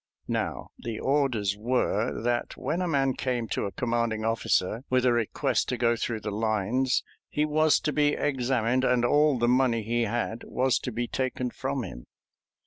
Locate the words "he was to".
7.29-7.93